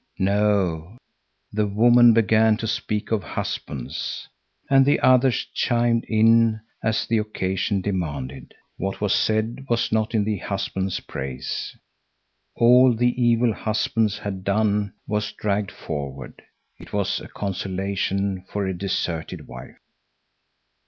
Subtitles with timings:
[0.17, 0.97] No,
[1.53, 4.27] the woman began to speak of husbands.
[4.67, 8.55] And the others chimed in, as the occasion demanded.
[8.77, 11.75] What was said was not in the husbands' praise.
[12.55, 16.41] All the evil husbands had done was dragged forward.
[16.79, 19.77] It was as consolation for a deserted wife.